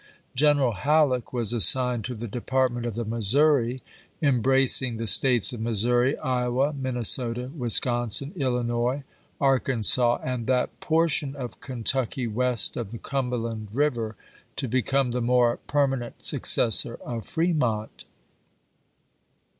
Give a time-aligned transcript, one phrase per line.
[0.35, 3.83] Greneral Halleck was assigned to the Department of the Missouri,
[4.19, 9.03] embracing the States of Missouri, Iowa, Minnesota, Wisconsin, Illinois,
[9.39, 14.15] Arkansas, and that portion of Kentucky west of the Cumberland River,
[14.55, 16.99] to become the more permanent successor of.
[17.01, 18.05] W R Vol Fremont.